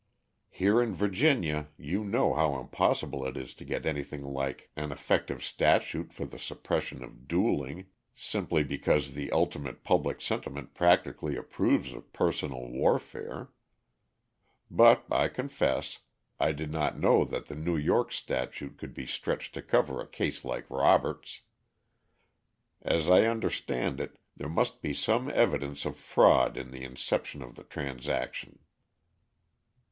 [0.49, 5.43] Here in Virginia you know how impossible it is to get anything like an effective
[5.43, 7.85] statute for the suppression of dueling,
[8.15, 13.49] simply because the ultimate public sentiment practically approves of personal warfare.
[14.71, 15.99] But, I confess,
[16.39, 20.07] I did not know that the New York statute could be stretched to cover a
[20.07, 21.41] case like Robert's.
[22.81, 27.53] As I understand it, there must be some evidence of fraud in the inception of
[27.53, 28.57] the transaction."